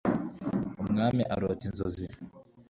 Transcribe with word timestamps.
umwami 0.81 1.21
arota 1.33 1.63
inzozi 1.69 2.05